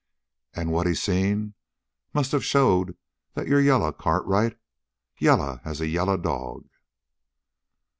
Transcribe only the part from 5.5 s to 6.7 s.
as a yaller dog!"